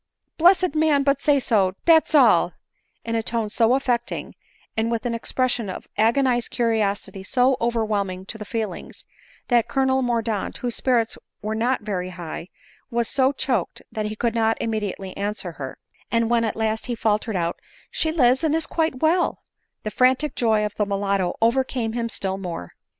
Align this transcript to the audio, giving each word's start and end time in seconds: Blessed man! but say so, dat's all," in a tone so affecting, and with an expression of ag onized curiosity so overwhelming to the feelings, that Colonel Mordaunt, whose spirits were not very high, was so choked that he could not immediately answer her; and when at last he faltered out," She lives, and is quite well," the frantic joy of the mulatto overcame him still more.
Blessed 0.39 0.73
man! 0.73 1.03
but 1.03 1.21
say 1.21 1.39
so, 1.39 1.75
dat's 1.85 2.15
all," 2.15 2.53
in 3.05 3.13
a 3.13 3.21
tone 3.21 3.51
so 3.51 3.75
affecting, 3.75 4.33
and 4.75 4.89
with 4.89 5.05
an 5.05 5.13
expression 5.13 5.69
of 5.69 5.87
ag 5.95 6.15
onized 6.15 6.49
curiosity 6.49 7.21
so 7.21 7.55
overwhelming 7.61 8.25
to 8.25 8.39
the 8.39 8.43
feelings, 8.43 9.05
that 9.49 9.67
Colonel 9.67 10.01
Mordaunt, 10.01 10.57
whose 10.57 10.73
spirits 10.75 11.19
were 11.43 11.53
not 11.53 11.81
very 11.81 12.09
high, 12.09 12.47
was 12.89 13.07
so 13.07 13.31
choked 13.31 13.83
that 13.91 14.07
he 14.07 14.15
could 14.15 14.33
not 14.33 14.57
immediately 14.59 15.15
answer 15.15 15.51
her; 15.51 15.77
and 16.09 16.31
when 16.31 16.45
at 16.45 16.55
last 16.55 16.87
he 16.87 16.95
faltered 16.95 17.35
out," 17.35 17.59
She 17.91 18.11
lives, 18.11 18.43
and 18.43 18.55
is 18.55 18.65
quite 18.65 19.01
well," 19.03 19.43
the 19.83 19.91
frantic 19.91 20.33
joy 20.33 20.65
of 20.65 20.73
the 20.77 20.85
mulatto 20.87 21.35
overcame 21.43 21.93
him 21.93 22.09
still 22.09 22.39
more. 22.39 22.73